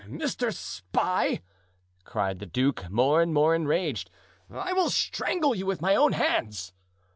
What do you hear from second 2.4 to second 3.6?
duke, more and more